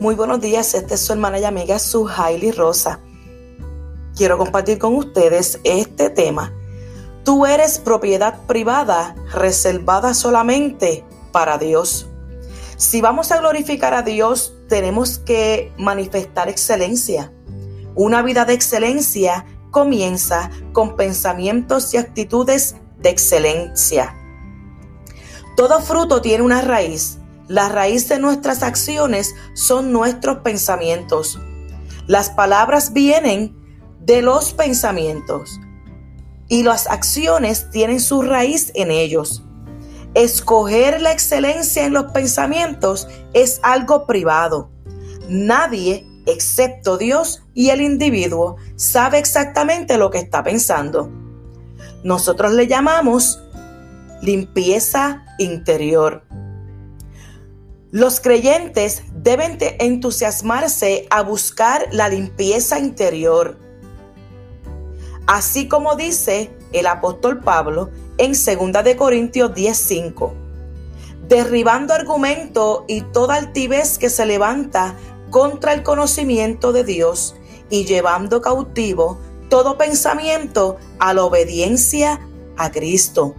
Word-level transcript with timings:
Muy 0.00 0.14
buenos 0.14 0.40
días, 0.40 0.72
esta 0.72 0.94
es 0.94 1.02
su 1.02 1.12
hermana 1.12 1.40
y 1.40 1.44
amiga 1.44 1.78
Su 1.78 2.08
Hailey 2.08 2.52
Rosa. 2.52 3.00
Quiero 4.16 4.38
compartir 4.38 4.78
con 4.78 4.94
ustedes 4.94 5.60
este 5.62 6.08
tema. 6.08 6.54
Tú 7.22 7.44
eres 7.44 7.78
propiedad 7.78 8.46
privada 8.46 9.14
reservada 9.34 10.14
solamente 10.14 11.04
para 11.32 11.58
Dios. 11.58 12.08
Si 12.78 13.02
vamos 13.02 13.30
a 13.30 13.40
glorificar 13.40 13.92
a 13.92 14.00
Dios, 14.00 14.54
tenemos 14.70 15.18
que 15.18 15.70
manifestar 15.76 16.48
excelencia. 16.48 17.30
Una 17.94 18.22
vida 18.22 18.46
de 18.46 18.54
excelencia 18.54 19.44
comienza 19.70 20.50
con 20.72 20.96
pensamientos 20.96 21.92
y 21.92 21.98
actitudes 21.98 22.74
de 22.96 23.10
excelencia. 23.10 24.16
Todo 25.58 25.78
fruto 25.82 26.22
tiene 26.22 26.42
una 26.42 26.62
raíz 26.62 27.19
la 27.50 27.68
raíz 27.68 28.08
de 28.08 28.20
nuestras 28.20 28.62
acciones 28.62 29.34
son 29.54 29.92
nuestros 29.92 30.38
pensamientos. 30.38 31.36
Las 32.06 32.30
palabras 32.30 32.92
vienen 32.92 33.56
de 33.98 34.22
los 34.22 34.52
pensamientos 34.52 35.58
y 36.46 36.62
las 36.62 36.86
acciones 36.86 37.68
tienen 37.72 37.98
su 37.98 38.22
raíz 38.22 38.70
en 38.76 38.92
ellos. 38.92 39.42
Escoger 40.14 41.02
la 41.02 41.10
excelencia 41.10 41.84
en 41.84 41.92
los 41.92 42.12
pensamientos 42.12 43.08
es 43.32 43.58
algo 43.64 44.06
privado. 44.06 44.70
Nadie, 45.28 46.06
excepto 46.26 46.98
Dios 46.98 47.42
y 47.52 47.70
el 47.70 47.80
individuo, 47.80 48.58
sabe 48.76 49.18
exactamente 49.18 49.98
lo 49.98 50.12
que 50.12 50.18
está 50.18 50.44
pensando. 50.44 51.10
Nosotros 52.04 52.52
le 52.52 52.68
llamamos 52.68 53.42
limpieza 54.22 55.24
interior. 55.40 56.22
Los 57.92 58.20
creyentes 58.20 59.02
deben 59.14 59.58
entusiasmarse 59.80 61.08
a 61.10 61.22
buscar 61.22 61.88
la 61.90 62.08
limpieza 62.08 62.78
interior. 62.78 63.58
Así 65.26 65.66
como 65.66 65.96
dice 65.96 66.52
el 66.72 66.86
apóstol 66.86 67.40
Pablo 67.40 67.90
en 68.16 68.32
2 68.32 68.84
de 68.84 68.96
Corintios 68.96 69.52
10:5, 69.54 70.32
derribando 71.28 71.92
argumento 71.92 72.84
y 72.86 73.00
toda 73.00 73.34
altivez 73.34 73.98
que 73.98 74.08
se 74.08 74.24
levanta 74.24 74.94
contra 75.30 75.72
el 75.72 75.82
conocimiento 75.82 76.72
de 76.72 76.84
Dios 76.84 77.34
y 77.70 77.86
llevando 77.86 78.40
cautivo 78.40 79.18
todo 79.48 79.76
pensamiento 79.76 80.76
a 81.00 81.12
la 81.12 81.24
obediencia 81.24 82.20
a 82.56 82.70
Cristo. 82.70 83.34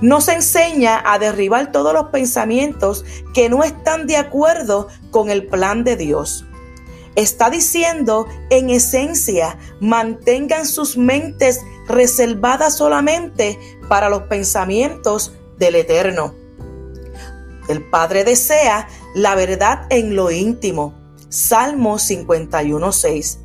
Nos 0.00 0.28
enseña 0.28 1.02
a 1.04 1.18
derribar 1.18 1.72
todos 1.72 1.92
los 1.92 2.08
pensamientos 2.08 3.04
que 3.34 3.48
no 3.48 3.64
están 3.64 4.06
de 4.06 4.16
acuerdo 4.16 4.88
con 5.10 5.30
el 5.30 5.46
plan 5.46 5.84
de 5.84 5.96
Dios. 5.96 6.44
Está 7.14 7.50
diciendo, 7.50 8.28
en 8.50 8.70
esencia, 8.70 9.58
mantengan 9.80 10.66
sus 10.66 10.96
mentes 10.96 11.60
reservadas 11.88 12.76
solamente 12.76 13.58
para 13.88 14.08
los 14.08 14.22
pensamientos 14.22 15.34
del 15.58 15.74
Eterno. 15.74 16.34
El 17.68 17.84
Padre 17.90 18.24
desea 18.24 18.88
la 19.14 19.34
verdad 19.34 19.86
en 19.90 20.14
lo 20.14 20.30
íntimo. 20.30 20.94
Salmo 21.28 21.96
51.6. 21.96 23.38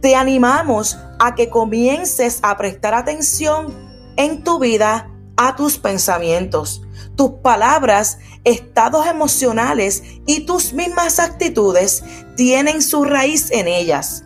Te 0.00 0.14
animamos 0.14 0.96
a 1.18 1.34
que 1.34 1.50
comiences 1.50 2.38
a 2.42 2.56
prestar 2.56 2.94
atención 2.94 3.74
en 4.16 4.44
tu 4.44 4.58
vida 4.58 5.10
a 5.38 5.54
tus 5.56 5.78
pensamientos, 5.78 6.82
tus 7.16 7.30
palabras, 7.42 8.18
estados 8.44 9.06
emocionales 9.06 10.02
y 10.26 10.40
tus 10.40 10.72
mismas 10.72 11.20
actitudes 11.20 12.02
tienen 12.36 12.82
su 12.82 13.04
raíz 13.04 13.50
en 13.52 13.68
ellas. 13.68 14.24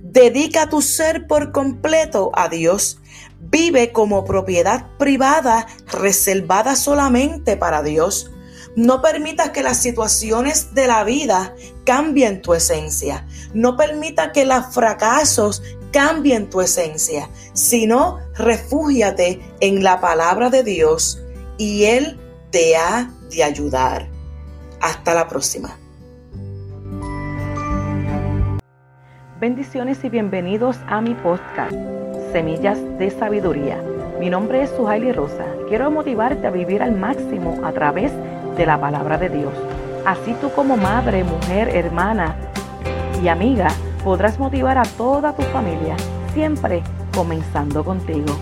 Dedica 0.00 0.68
tu 0.68 0.80
ser 0.80 1.26
por 1.26 1.52
completo 1.52 2.30
a 2.34 2.48
Dios. 2.48 3.00
Vive 3.40 3.92
como 3.92 4.24
propiedad 4.24 4.86
privada 4.98 5.66
reservada 5.86 6.76
solamente 6.76 7.56
para 7.56 7.82
Dios. 7.82 8.30
No 8.76 9.02
permitas 9.02 9.50
que 9.50 9.64
las 9.64 9.82
situaciones 9.82 10.74
de 10.74 10.86
la 10.86 11.02
vida 11.02 11.54
cambien 11.84 12.40
tu 12.40 12.54
esencia. 12.54 13.26
No 13.52 13.76
permita 13.76 14.30
que 14.32 14.44
los 14.44 14.72
fracasos 14.72 15.62
cambien 15.92 16.50
tu 16.50 16.60
esencia, 16.60 17.28
sino 17.52 18.18
refúgiate 18.36 19.40
en 19.60 19.82
la 19.82 20.00
palabra 20.00 20.50
de 20.50 20.62
Dios 20.62 21.22
y 21.56 21.84
Él 21.84 22.18
te 22.50 22.76
ha 22.76 23.10
de 23.30 23.44
ayudar. 23.44 24.08
Hasta 24.80 25.14
la 25.14 25.26
próxima. 25.28 25.76
Bendiciones 29.40 30.02
y 30.02 30.08
bienvenidos 30.08 30.76
a 30.88 31.00
mi 31.00 31.14
podcast, 31.14 31.76
Semillas 32.32 32.78
de 32.98 33.10
Sabiduría. 33.10 33.80
Mi 34.18 34.30
nombre 34.30 34.62
es 34.62 34.70
Suhaili 34.70 35.12
Rosa. 35.12 35.44
Quiero 35.68 35.90
motivarte 35.90 36.46
a 36.46 36.50
vivir 36.50 36.82
al 36.82 36.92
máximo 36.96 37.60
a 37.64 37.72
través 37.72 38.10
de 38.56 38.66
la 38.66 38.80
palabra 38.80 39.16
de 39.16 39.28
Dios. 39.28 39.52
Así 40.04 40.34
tú 40.40 40.50
como 40.50 40.76
madre, 40.76 41.22
mujer, 41.22 41.68
hermana 41.68 42.36
y 43.22 43.28
amiga, 43.28 43.68
podrás 44.08 44.38
motivar 44.38 44.78
a 44.78 44.84
toda 44.84 45.36
tu 45.36 45.42
familia, 45.52 45.94
siempre 46.32 46.82
comenzando 47.14 47.84
contigo. 47.84 48.38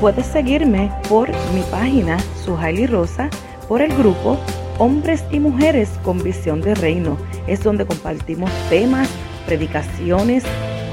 Puedes 0.00 0.26
seguirme 0.26 0.92
por 1.08 1.28
mi 1.52 1.62
página 1.68 2.20
Suhaili 2.44 2.86
Rosa, 2.86 3.28
por 3.66 3.82
el 3.82 3.92
grupo 3.96 4.38
Hombres 4.78 5.24
y 5.32 5.40
Mujeres 5.40 5.90
con 6.04 6.22
Visión 6.22 6.60
de 6.60 6.76
Reino. 6.76 7.16
Es 7.48 7.64
donde 7.64 7.84
compartimos 7.84 8.48
temas, 8.70 9.08
predicaciones 9.44 10.44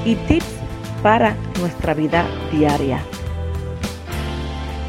y 0.04 0.16
tips 0.16 0.50
para 1.04 1.36
nuestra 1.60 1.94
vida 1.94 2.24
diaria. 2.50 3.00